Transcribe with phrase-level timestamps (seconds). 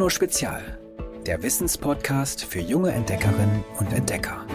[0.00, 0.78] Bruno Spezial,
[1.26, 4.46] der Wissenspodcast für junge Entdeckerinnen und Entdecker.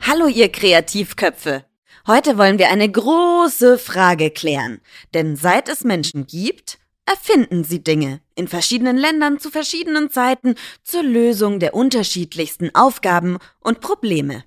[0.00, 1.66] Hallo ihr Kreativköpfe!
[2.06, 4.80] Heute wollen wir eine große Frage klären.
[5.12, 11.02] Denn seit es Menschen gibt, erfinden sie Dinge in verschiedenen Ländern zu verschiedenen Zeiten zur
[11.02, 14.42] Lösung der unterschiedlichsten Aufgaben und Probleme.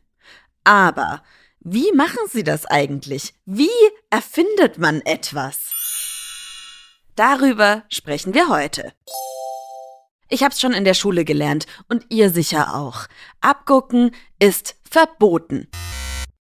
[0.64, 1.22] Aber
[1.66, 3.34] wie machen sie das eigentlich?
[3.46, 3.70] Wie
[4.10, 5.72] erfindet man etwas?
[7.16, 8.92] Darüber sprechen wir heute.
[10.28, 13.08] Ich hab's schon in der Schule gelernt und ihr sicher auch.
[13.40, 15.70] Abgucken ist verboten.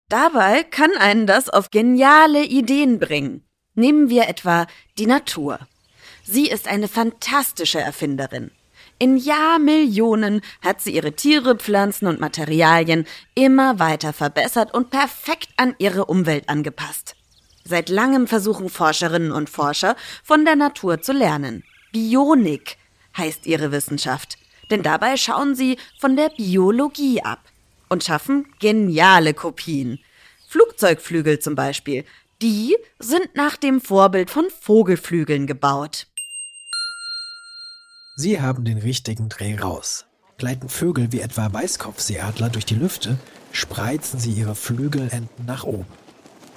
[0.08, 3.44] Dabei kann einen das auf geniale Ideen bringen.
[3.74, 4.66] Nehmen wir etwa
[4.98, 5.60] die Natur.
[6.24, 8.50] Sie ist eine fantastische Erfinderin.
[9.02, 15.74] In Jahrmillionen hat sie ihre Tiere, Pflanzen und Materialien immer weiter verbessert und perfekt an
[15.78, 17.16] ihre Umwelt angepasst.
[17.64, 21.64] Seit langem versuchen Forscherinnen und Forscher von der Natur zu lernen.
[21.90, 22.76] Bionik
[23.16, 24.38] heißt ihre Wissenschaft,
[24.70, 27.40] denn dabei schauen sie von der Biologie ab
[27.88, 29.98] und schaffen geniale Kopien.
[30.46, 32.04] Flugzeugflügel zum Beispiel,
[32.40, 36.06] die sind nach dem Vorbild von Vogelflügeln gebaut.
[38.14, 40.04] Sie haben den richtigen Dreh raus.
[40.36, 43.18] Gleiten Vögel wie etwa Weißkopfseeadler durch die Lüfte,
[43.52, 45.86] spreizen sie ihre Flügelenden nach oben.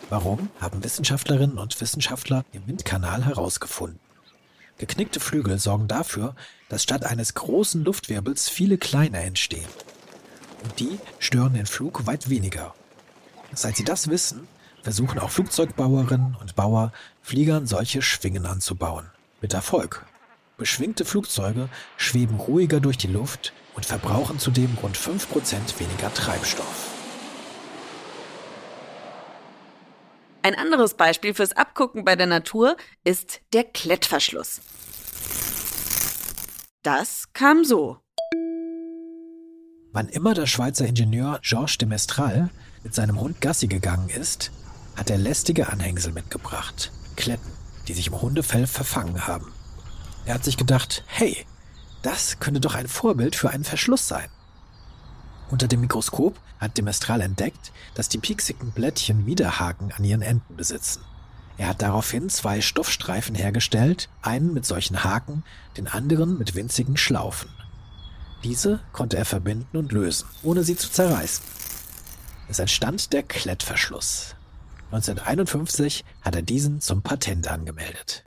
[0.09, 3.99] Warum, haben Wissenschaftlerinnen und Wissenschaftler im Windkanal herausgefunden.
[4.77, 6.35] Geknickte Flügel sorgen dafür,
[6.67, 9.69] dass statt eines großen Luftwirbels viele kleine entstehen.
[10.63, 12.75] Und die stören den Flug weit weniger.
[13.53, 14.47] Seit sie das wissen,
[14.83, 19.05] versuchen auch Flugzeugbauerinnen und Bauer, Fliegern solche Schwingen anzubauen.
[19.41, 20.05] Mit Erfolg.
[20.57, 26.91] Beschwingte Flugzeuge schweben ruhiger durch die Luft und verbrauchen zudem rund 5% weniger Treibstoff.
[30.41, 34.61] Ein anderes Beispiel fürs Abgucken bei der Natur ist der Klettverschluss.
[36.83, 37.97] Das kam so.
[39.91, 42.49] Wann immer der Schweizer Ingenieur Georges de Mestral
[42.83, 44.51] mit seinem Hund Gassi gegangen ist,
[44.95, 46.91] hat er lästige Anhängsel mitgebracht.
[47.15, 47.51] Kletten,
[47.87, 49.54] die sich im Hundefell verfangen haben.
[50.25, 51.45] Er hat sich gedacht, hey,
[52.01, 54.29] das könnte doch ein Vorbild für einen Verschluss sein.
[55.49, 61.01] Unter dem Mikroskop hat Demestral entdeckt, dass die pieksigen Blättchen Widerhaken an ihren Enden besitzen.
[61.57, 65.43] Er hat daraufhin zwei Stoffstreifen hergestellt, einen mit solchen Haken,
[65.77, 67.49] den anderen mit winzigen Schlaufen.
[68.43, 71.43] Diese konnte er verbinden und lösen, ohne sie zu zerreißen.
[72.49, 74.35] Es entstand der Klettverschluss.
[74.91, 78.25] 1951 hat er diesen zum Patent angemeldet.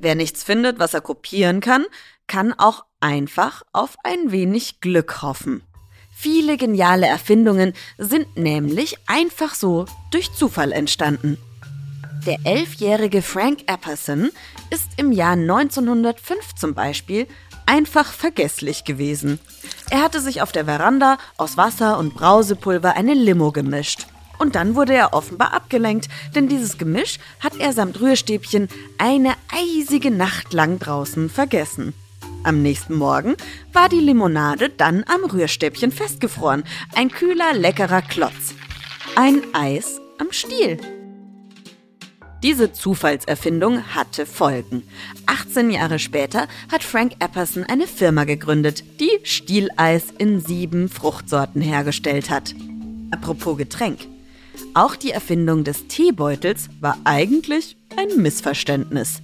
[0.00, 1.84] Wer nichts findet, was er kopieren kann,
[2.26, 5.62] kann auch einfach auf ein wenig Glück hoffen.
[6.12, 11.38] Viele geniale Erfindungen sind nämlich einfach so durch Zufall entstanden.
[12.26, 14.30] Der elfjährige Frank Apperson
[14.70, 17.26] ist im Jahr 1905 zum Beispiel
[17.66, 19.38] einfach vergesslich gewesen.
[19.90, 24.06] Er hatte sich auf der Veranda aus Wasser und Brausepulver eine Limo gemischt.
[24.38, 28.68] Und dann wurde er offenbar abgelenkt, denn dieses Gemisch hat er samt Rührstäbchen
[28.98, 31.94] eine eisige Nacht lang draußen vergessen.
[32.44, 33.36] Am nächsten Morgen
[33.72, 36.64] war die Limonade dann am Rührstäbchen festgefroren.
[36.94, 38.54] Ein kühler, leckerer Klotz.
[39.16, 40.78] Ein Eis am Stiel.
[42.42, 44.84] Diese Zufallserfindung hatte Folgen.
[45.26, 52.30] 18 Jahre später hat Frank Epperson eine Firma gegründet, die Stieleis in sieben Fruchtsorten hergestellt
[52.30, 52.54] hat.
[53.10, 54.06] Apropos Getränk.
[54.74, 59.22] Auch die Erfindung des Teebeutels war eigentlich ein Missverständnis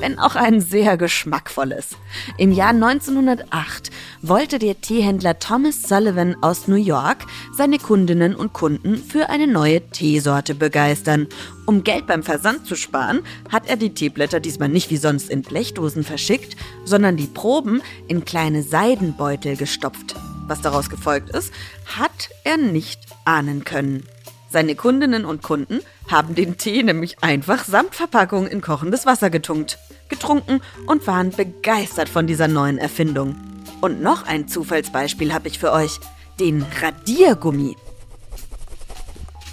[0.00, 1.96] wenn auch ein sehr geschmackvolles.
[2.38, 3.90] Im Jahr 1908
[4.22, 7.26] wollte der Teehändler Thomas Sullivan aus New York
[7.56, 11.28] seine Kundinnen und Kunden für eine neue Teesorte begeistern.
[11.66, 13.20] Um Geld beim Versand zu sparen,
[13.50, 18.24] hat er die Teeblätter diesmal nicht wie sonst in Blechdosen verschickt, sondern die Proben in
[18.24, 20.14] kleine Seidenbeutel gestopft.
[20.46, 21.52] Was daraus gefolgt ist,
[21.86, 24.04] hat er nicht ahnen können.
[24.48, 29.78] Seine Kundinnen und Kunden haben den Tee nämlich einfach samt Verpackung in kochendes Wasser getunkt,
[30.08, 33.36] getrunken und waren begeistert von dieser neuen Erfindung.
[33.80, 35.98] Und noch ein Zufallsbeispiel habe ich für euch,
[36.38, 37.76] den Radiergummi.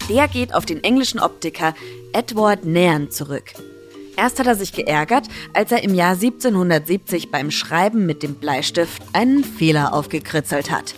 [0.10, 1.74] Der geht auf den englischen Optiker
[2.14, 3.54] Edward Nairn zurück.
[4.16, 9.02] Erst hat er sich geärgert, als er im Jahr 1770 beim Schreiben mit dem Bleistift
[9.14, 10.94] einen Fehler aufgekritzelt hat.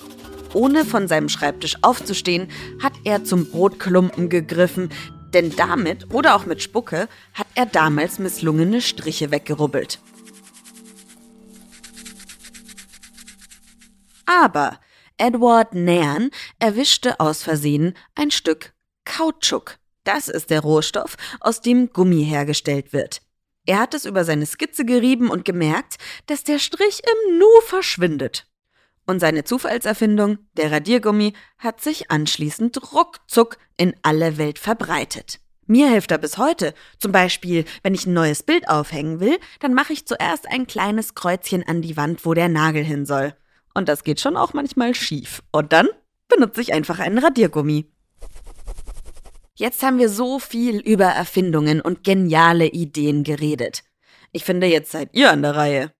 [0.56, 2.48] Ohne von seinem Schreibtisch aufzustehen,
[2.81, 4.90] hat er zum Brotklumpen gegriffen,
[5.34, 10.00] denn damit oder auch mit Spucke hat er damals misslungene Striche weggerubbelt.
[14.25, 14.80] Aber
[15.18, 16.30] Edward Nairn
[16.60, 18.74] erwischte aus Versehen ein Stück
[19.04, 23.22] Kautschuk Das ist der Rohstoff, aus dem Gummi hergestellt wird.
[23.66, 25.96] Er hat es über seine Skizze gerieben und gemerkt,
[26.28, 28.48] dass der Strich im Nu verschwindet.
[29.06, 35.40] Und seine Zufallserfindung, der Radiergummi, hat sich anschließend ruckzuck in alle Welt verbreitet.
[35.68, 36.74] Mir hilft er bis heute.
[37.00, 41.16] Zum Beispiel, wenn ich ein neues Bild aufhängen will, dann mache ich zuerst ein kleines
[41.16, 43.34] Kreuzchen an die Wand, wo der Nagel hin soll.
[43.74, 45.42] Und das geht schon auch manchmal schief.
[45.51, 45.88] Und dann
[46.28, 47.92] benutze ich einfach einen Radiergummi.
[49.56, 53.84] Jetzt haben wir so viel über Erfindungen und geniale Ideen geredet.
[54.31, 55.94] Ich finde, jetzt seid ihr an der Reihe.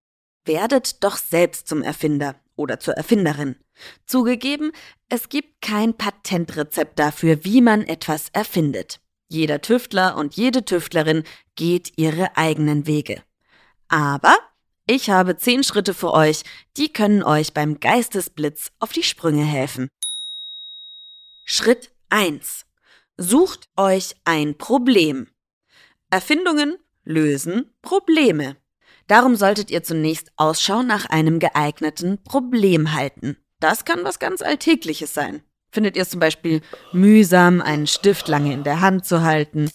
[0.46, 3.56] Werdet doch selbst zum Erfinder oder zur Erfinderin.
[4.06, 4.72] Zugegeben,
[5.10, 9.00] es gibt kein Patentrezept dafür, wie man etwas erfindet.
[9.28, 11.24] Jeder Tüftler und jede Tüftlerin
[11.56, 13.24] geht ihre eigenen Wege.
[13.88, 14.38] Aber
[14.88, 16.44] ich habe zehn Schritte für euch,
[16.78, 19.90] die können euch beim Geistesblitz auf die Sprünge helfen.
[21.44, 22.66] Schritt 1.
[23.18, 25.28] Sucht euch ein Problem.
[26.10, 28.58] Erfindungen lösen Probleme.
[29.08, 33.38] Darum solltet ihr zunächst Ausschau nach einem geeigneten Problem halten.
[33.60, 35.44] Das kann was ganz Alltägliches sein.
[35.72, 36.62] Findet ihr es zum Beispiel
[36.92, 39.70] mühsam, einen Stift lange in der Hand zu halten?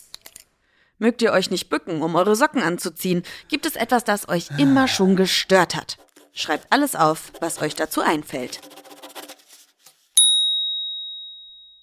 [0.99, 3.23] Mögt ihr euch nicht bücken, um eure Socken anzuziehen?
[3.49, 5.99] Gibt es etwas, das euch immer schon gestört hat?
[6.33, 8.61] Schreibt alles auf, was euch dazu einfällt.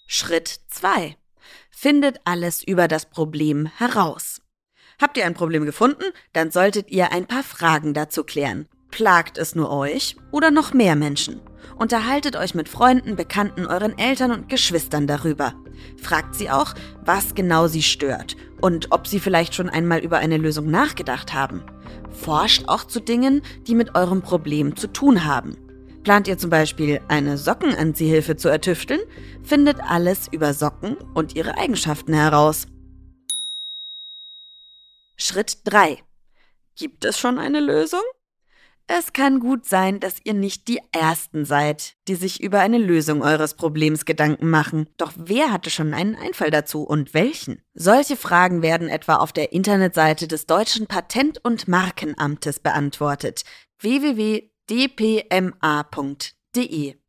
[0.05, 1.17] Schritt 2.
[1.69, 4.41] Findet alles über das Problem heraus.
[4.99, 8.67] Habt ihr ein Problem gefunden, dann solltet ihr ein paar Fragen dazu klären.
[8.89, 11.39] Plagt es nur euch oder noch mehr Menschen?
[11.77, 15.53] Unterhaltet euch mit Freunden, Bekannten, euren Eltern und Geschwistern darüber.
[16.01, 16.73] Fragt sie auch,
[17.05, 21.63] was genau sie stört und ob sie vielleicht schon einmal über eine Lösung nachgedacht haben.
[22.09, 25.57] Forscht auch zu Dingen, die mit eurem Problem zu tun haben.
[26.01, 29.01] Plant ihr zum Beispiel eine Sockenanziehhilfe zu ertüfteln,
[29.43, 32.65] findet alles über Socken und ihre Eigenschaften heraus.
[35.17, 35.97] Schritt 3.
[36.75, 38.01] Gibt es schon eine Lösung?
[38.89, 43.21] Es kann gut sein, dass ihr nicht die Ersten seid, die sich über eine Lösung
[43.21, 44.87] eures Problems Gedanken machen.
[44.95, 47.61] Doch wer hatte schon einen Einfall dazu und welchen?
[47.73, 53.43] Solche Fragen werden etwa auf der Internetseite des Deutschen Patent- und Markenamtes beantwortet.
[53.79, 55.35] www dpma.de.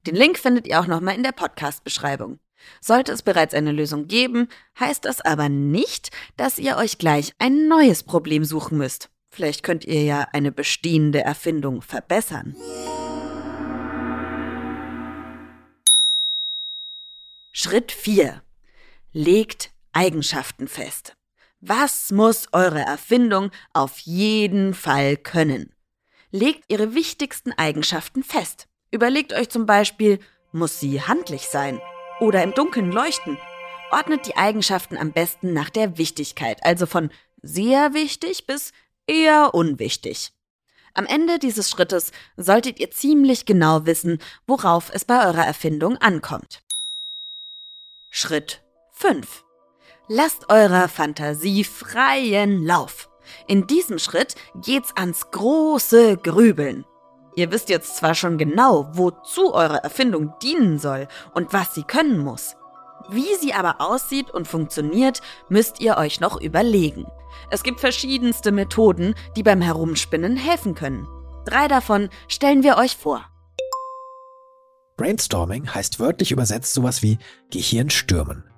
[0.07, 2.39] Den Link findet ihr auch nochmal in der Podcast-Beschreibung.
[2.81, 7.69] Sollte es bereits eine Lösung geben, heißt das aber nicht, dass ihr euch gleich ein
[7.69, 9.11] neues Problem suchen müsst.
[9.31, 12.57] Vielleicht könnt ihr ja eine bestehende Erfindung verbessern.
[17.53, 18.43] Schritt 4.
[19.13, 21.17] Legt Eigenschaften fest.
[21.61, 25.73] Was muss eure Erfindung auf jeden Fall können?
[26.31, 28.69] legt ihre wichtigsten Eigenschaften fest.
[28.91, 30.19] Überlegt euch zum Beispiel,
[30.53, 31.81] muss sie handlich sein
[32.21, 33.39] oder im Dunkeln leuchten?
[33.91, 37.11] Ordnet die Eigenschaften am besten nach der Wichtigkeit, also von
[37.43, 38.73] sehr wichtig bis
[39.07, 40.33] eher unwichtig.
[40.95, 46.63] Am Ende dieses Schrittes solltet ihr ziemlich genau wissen, worauf es bei eurer Erfindung ankommt.
[48.11, 48.63] Schritt
[48.93, 49.45] 5.
[50.09, 53.09] Lasst eurer Fantasie freien Lauf.
[53.47, 56.85] In diesem Schritt geht's ans große Grübeln.
[57.39, 62.19] Ihr wisst jetzt zwar schon genau, wozu eure Erfindung dienen soll und was sie können
[62.19, 62.57] muss.
[63.11, 67.07] Wie sie aber aussieht und funktioniert, müsst ihr euch noch überlegen.
[67.49, 71.07] Es gibt verschiedenste Methoden, die beim Herumspinnen helfen können.
[71.45, 73.25] Drei davon stellen wir euch vor.
[74.97, 77.21] Brainstorming heißt wörtlich übersetzt sowas wie
[77.53, 78.51] Gehirnstürmen.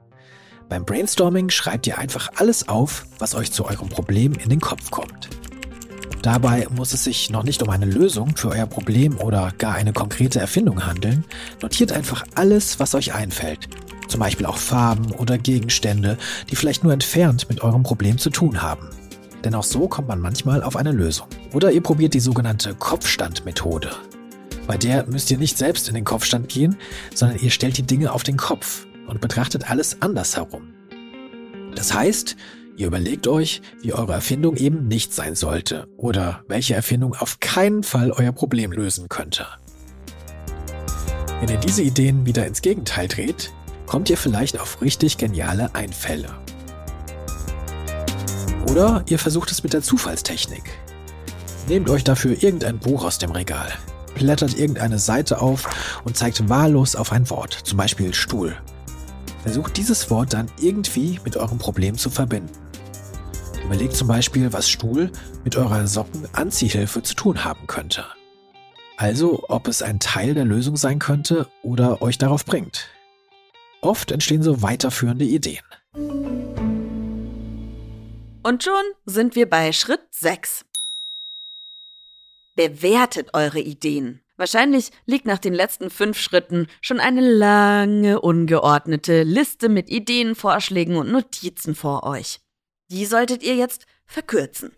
[0.71, 4.91] Beim Brainstorming schreibt ihr einfach alles auf, was euch zu eurem Problem in den Kopf
[4.91, 5.29] kommt.
[6.23, 9.95] Dabei muss es sich noch nicht um eine Lösung für euer Problem oder gar eine
[9.95, 11.25] konkrete Erfindung handeln.
[11.63, 13.69] Notiert einfach alles, was euch einfällt.
[14.07, 16.19] Zum Beispiel auch Farben oder Gegenstände,
[16.51, 18.91] die vielleicht nur entfernt mit eurem Problem zu tun haben.
[19.45, 21.29] Denn auch so kommt man manchmal auf eine Lösung.
[21.55, 23.91] Oder ihr probiert die sogenannte Kopfstandmethode.
[24.67, 26.77] Bei der müsst ihr nicht selbst in den Kopfstand gehen,
[27.15, 30.75] sondern ihr stellt die Dinge auf den Kopf und betrachtet alles andersherum.
[31.75, 32.37] Das heißt,
[32.81, 37.83] ihr überlegt euch, wie eure Erfindung eben nicht sein sollte oder welche Erfindung auf keinen
[37.83, 39.47] Fall euer Problem lösen könnte.
[41.41, 43.53] Wenn ihr diese Ideen wieder ins Gegenteil dreht,
[43.87, 46.31] kommt ihr vielleicht auf richtig geniale Einfälle.
[48.71, 50.65] Oder ihr versucht es mit der Zufallstechnik.
[51.69, 53.71] Nehmt euch dafür irgendein Buch aus dem Regal,
[54.15, 55.69] blättert irgendeine Seite auf
[56.05, 58.57] und zeigt wahllos auf ein Wort, zum Beispiel Stuhl,
[59.43, 62.51] Versucht dieses Wort dann irgendwie mit eurem Problem zu verbinden.
[63.71, 65.13] Überlegt zum Beispiel, was Stuhl
[65.45, 68.05] mit eurer Sockenanziehhilfe zu tun haben könnte.
[68.97, 72.89] Also, ob es ein Teil der Lösung sein könnte oder euch darauf bringt.
[73.81, 75.63] Oft entstehen so weiterführende Ideen.
[78.43, 80.65] Und schon sind wir bei Schritt 6.
[82.57, 84.21] Bewertet eure Ideen.
[84.37, 90.97] Wahrscheinlich liegt nach den letzten fünf Schritten schon eine lange, ungeordnete Liste mit Ideen, Vorschlägen
[90.97, 92.41] und Notizen vor euch.
[92.91, 94.73] Die solltet ihr jetzt verkürzen.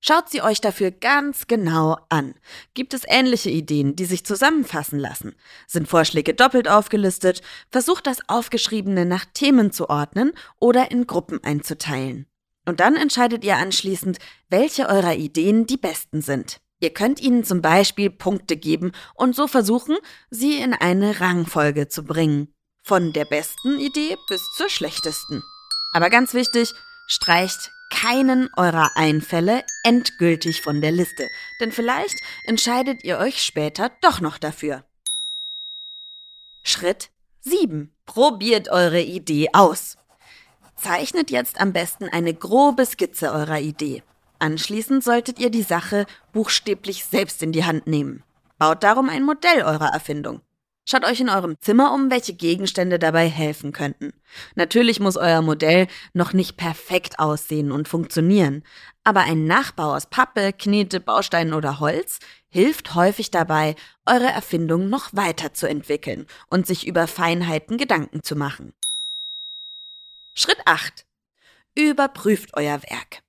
[0.00, 2.34] Schaut sie euch dafür ganz genau an.
[2.74, 5.34] Gibt es ähnliche Ideen, die sich zusammenfassen lassen?
[5.66, 7.42] Sind Vorschläge doppelt aufgelistet?
[7.70, 12.26] Versucht das Aufgeschriebene nach Themen zu ordnen oder in Gruppen einzuteilen.
[12.66, 16.60] Und dann entscheidet ihr anschließend, welche eurer Ideen die besten sind.
[16.80, 19.96] Ihr könnt ihnen zum Beispiel Punkte geben und so versuchen,
[20.30, 22.54] sie in eine Rangfolge zu bringen.
[22.84, 25.42] Von der besten Idee bis zur schlechtesten.
[25.92, 26.74] Aber ganz wichtig,
[27.06, 31.28] streicht keinen eurer Einfälle endgültig von der Liste,
[31.60, 32.16] denn vielleicht
[32.46, 34.84] entscheidet ihr euch später doch noch dafür.
[36.62, 37.94] Schritt 7.
[38.06, 39.96] Probiert eure Idee aus.
[40.74, 44.02] Zeichnet jetzt am besten eine grobe Skizze eurer Idee.
[44.38, 48.22] Anschließend solltet ihr die Sache buchstäblich selbst in die Hand nehmen.
[48.58, 50.40] Baut darum ein Modell eurer Erfindung.
[50.88, 54.12] Schaut euch in eurem Zimmer um, welche Gegenstände dabei helfen könnten.
[54.54, 58.62] Natürlich muss euer Modell noch nicht perfekt aussehen und funktionieren,
[59.02, 63.74] aber ein Nachbau aus Pappe, Knete, Bausteinen oder Holz hilft häufig dabei,
[64.06, 68.72] eure Erfindung noch weiterzuentwickeln und sich über Feinheiten Gedanken zu machen.
[70.34, 71.04] Schritt 8.
[71.76, 73.22] Überprüft euer Werk.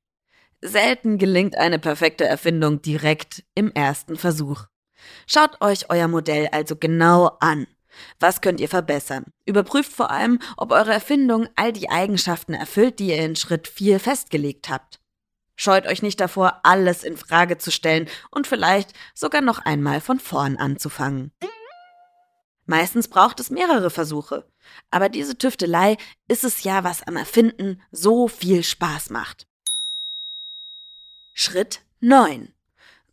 [0.61, 4.67] Selten gelingt eine perfekte Erfindung direkt im ersten Versuch.
[5.25, 7.67] Schaut euch euer Modell also genau an.
[8.19, 9.25] Was könnt ihr verbessern?
[9.45, 13.99] Überprüft vor allem, ob eure Erfindung all die Eigenschaften erfüllt, die ihr in Schritt 4
[13.99, 14.99] festgelegt habt.
[15.55, 20.19] Scheut euch nicht davor, alles in Frage zu stellen und vielleicht sogar noch einmal von
[20.19, 21.31] vorn anzufangen.
[22.67, 24.45] Meistens braucht es mehrere Versuche.
[24.91, 25.97] Aber diese Tüftelei
[26.27, 29.47] ist es ja, was am Erfinden so viel Spaß macht.
[31.33, 32.53] Schritt 9.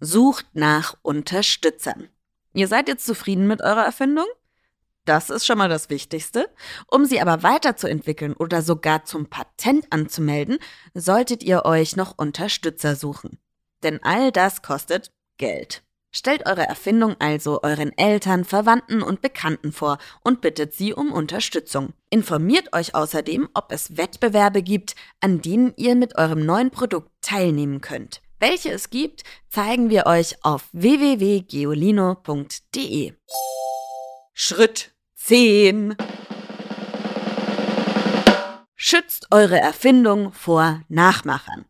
[0.04, 2.08] Sucht nach Unterstützern.
[2.52, 4.26] Ihr seid jetzt zufrieden mit eurer Erfindung?
[5.06, 6.50] Das ist schon mal das Wichtigste.
[6.90, 10.58] Um sie aber weiterzuentwickeln oder sogar zum Patent anzumelden,
[10.92, 13.38] solltet ihr euch noch Unterstützer suchen.
[13.82, 15.82] Denn all das kostet Geld.
[16.12, 21.94] Stellt eure Erfindung also euren Eltern, Verwandten und Bekannten vor und bittet sie um Unterstützung.
[22.10, 27.80] Informiert euch außerdem, ob es Wettbewerbe gibt, an denen ihr mit eurem neuen Produkt teilnehmen
[27.80, 28.20] könnt.
[28.46, 33.14] Welche es gibt, zeigen wir euch auf www.geolino.de.
[34.34, 35.96] Schritt 10.
[38.76, 41.64] Schützt eure Erfindung vor Nachmachern.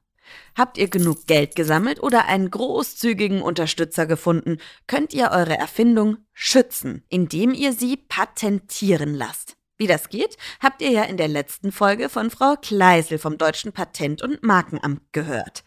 [0.56, 7.04] Habt ihr genug Geld gesammelt oder einen großzügigen Unterstützer gefunden, könnt ihr eure Erfindung schützen,
[7.08, 9.56] indem ihr sie patentieren lasst.
[9.76, 13.70] Wie das geht, habt ihr ja in der letzten Folge von Frau Kleisel vom Deutschen
[13.70, 15.62] Patent- und Markenamt gehört.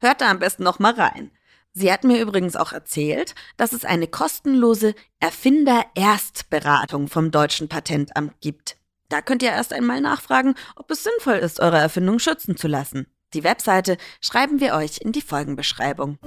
[0.00, 1.30] Hört da am besten noch mal rein.
[1.72, 8.76] Sie hat mir übrigens auch erzählt, dass es eine kostenlose Erfinder-Erstberatung vom Deutschen Patentamt gibt.
[9.08, 13.06] Da könnt ihr erst einmal nachfragen, ob es sinnvoll ist, eure Erfindung schützen zu lassen.
[13.34, 16.18] Die Webseite schreiben wir euch in die Folgenbeschreibung.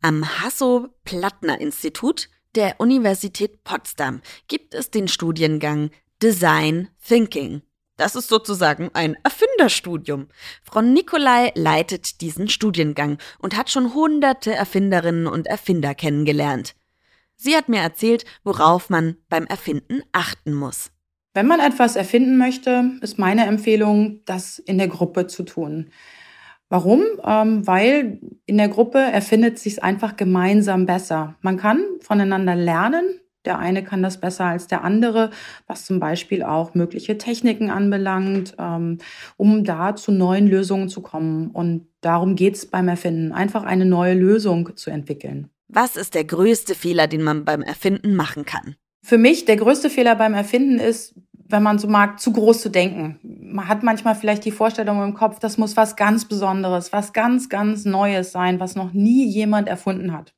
[0.00, 5.90] Am Hasso-Plattner-Institut der Universität Potsdam gibt es den Studiengang
[6.22, 7.60] Design Thinking.
[8.00, 10.28] Das ist sozusagen ein Erfinderstudium.
[10.62, 16.74] Frau Nikolai leitet diesen Studiengang und hat schon hunderte Erfinderinnen und Erfinder kennengelernt.
[17.36, 20.92] Sie hat mir erzählt, worauf man beim Erfinden achten muss.
[21.34, 25.90] Wenn man etwas erfinden möchte, ist meine Empfehlung, das in der Gruppe zu tun.
[26.70, 27.02] Warum?
[27.22, 31.36] Ähm, weil in der Gruppe erfindet sich einfach gemeinsam besser.
[31.42, 35.30] Man kann voneinander lernen, der eine kann das besser als der andere,
[35.66, 38.98] was zum Beispiel auch mögliche Techniken anbelangt, ähm,
[39.36, 41.50] um da zu neuen Lösungen zu kommen.
[41.50, 45.48] Und darum geht's beim Erfinden, einfach eine neue Lösung zu entwickeln.
[45.68, 48.76] Was ist der größte Fehler, den man beim Erfinden machen kann?
[49.02, 51.14] Für mich der größte Fehler beim Erfinden ist,
[51.50, 53.18] wenn man so mag, zu groß zu denken.
[53.22, 57.48] Man hat manchmal vielleicht die Vorstellung im Kopf, das muss was ganz Besonderes, was ganz,
[57.48, 60.34] ganz Neues sein, was noch nie jemand erfunden hat.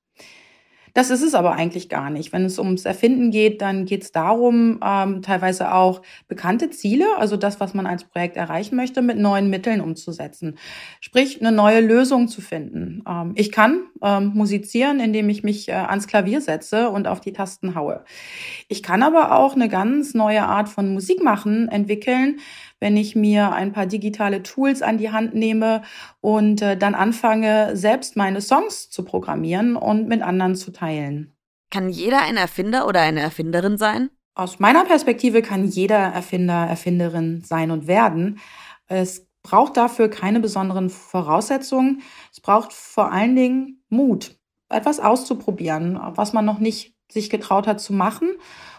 [0.95, 2.33] Das ist es aber eigentlich gar nicht.
[2.33, 7.37] Wenn es ums Erfinden geht, dann geht es darum, ähm, teilweise auch bekannte Ziele, also
[7.37, 10.59] das, was man als Projekt erreichen möchte, mit neuen Mitteln umzusetzen.
[11.01, 13.03] Sprich, eine neue Lösung zu finden.
[13.09, 17.33] Ähm, ich kann ähm, musizieren, indem ich mich äh, ans Klavier setze und auf die
[17.33, 18.05] Tasten haue.
[18.69, 22.41] Ich kann aber auch eine ganz neue Art von Musik machen, entwickeln,
[22.83, 25.83] wenn ich mir ein paar digitale Tools an die Hand nehme
[26.21, 31.33] und äh, dann anfange, selbst meine Songs zu programmieren und mit anderen zu teilen.
[31.71, 34.11] Kann jeder ein Erfinder oder eine Erfinderin sein?
[34.35, 38.41] Aus meiner Perspektive kann jeder Erfinder, Erfinderin sein und werden.
[38.89, 42.03] Es braucht dafür keine besonderen Voraussetzungen.
[42.33, 47.81] Es braucht vor allen Dingen Mut, etwas auszuprobieren, was man noch nicht sich getraut hat
[47.81, 48.31] zu machen.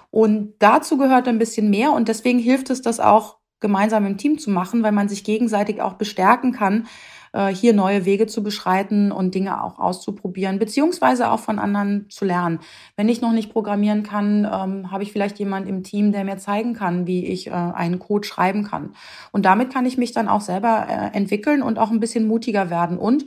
[0.09, 4.37] Und dazu gehört ein bisschen mehr und deswegen hilft es, das auch gemeinsam im Team
[4.37, 6.85] zu machen, weil man sich gegenseitig auch bestärken kann,
[7.31, 12.25] äh, hier neue Wege zu beschreiten und Dinge auch auszuprobieren, beziehungsweise auch von anderen zu
[12.25, 12.59] lernen.
[12.95, 16.37] Wenn ich noch nicht programmieren kann, ähm, habe ich vielleicht jemand im Team, der mir
[16.37, 18.93] zeigen kann, wie ich äh, einen Code schreiben kann.
[19.31, 22.69] Und damit kann ich mich dann auch selber äh, entwickeln und auch ein bisschen mutiger
[22.69, 23.25] werden und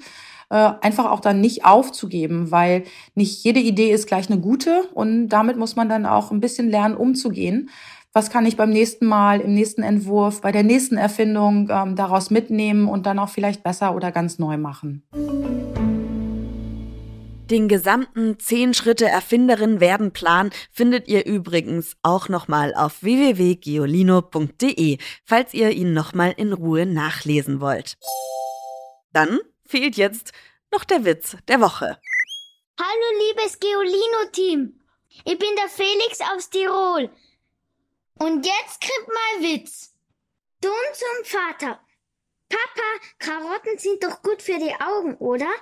[0.51, 2.85] äh, einfach auch dann nicht aufzugeben, weil
[3.17, 6.71] nicht jede Idee ist gleich eine gute und damit muss man dann auch ein bisschen
[6.71, 7.71] lernen, umzugehen
[8.17, 12.31] was kann ich beim nächsten Mal, im nächsten Entwurf, bei der nächsten Erfindung ähm, daraus
[12.31, 15.07] mitnehmen und dann auch vielleicht besser oder ganz neu machen.
[17.51, 24.97] Den gesamten 10 Schritte Erfinderin werden Plan findet ihr übrigens auch nochmal auf www.geolino.de,
[25.27, 27.99] falls ihr ihn nochmal in Ruhe nachlesen wollt.
[29.13, 30.33] Dann fehlt jetzt
[30.73, 31.99] noch der Witz der Woche.
[32.81, 34.73] Hallo liebes Geolino-Team,
[35.27, 37.11] ich bin der Felix aus Tirol.
[38.19, 39.93] Und jetzt kriegt mal Witz.
[40.63, 41.81] Sohn zum Vater.
[42.49, 45.53] Papa, Karotten sind doch gut für die Augen, oder?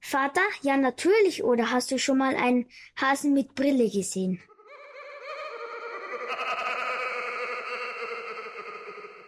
[0.00, 2.68] Vater, ja natürlich, oder hast du schon mal einen
[3.00, 4.42] Hasen mit Brille gesehen?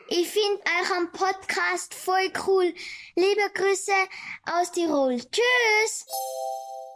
[0.08, 2.75] Ich finde euren Podcast voll cool.
[3.14, 3.92] Liebe Grüße
[4.44, 5.16] aus Tirol.
[5.18, 6.06] Tschüss!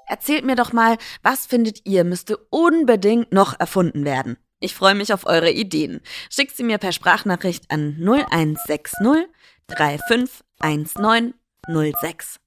[0.06, 4.36] Erzählt mir doch mal, was findet ihr müsste unbedingt noch erfunden werden?
[4.60, 6.02] Ich freue mich auf eure Ideen.
[6.28, 9.26] Schickt sie mir per Sprachnachricht an 0160
[9.68, 11.34] 3519
[11.66, 12.40] 068.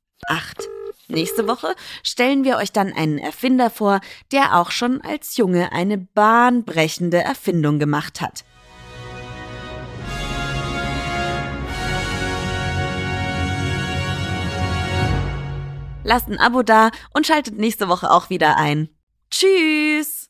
[1.08, 4.00] Nächste Woche stellen wir euch dann einen Erfinder vor,
[4.32, 8.46] der auch schon als Junge eine bahnbrechende Erfindung gemacht hat.
[16.06, 18.90] Lasst ein Abo da und schaltet nächste Woche auch wieder ein.
[19.32, 20.30] Tschüss!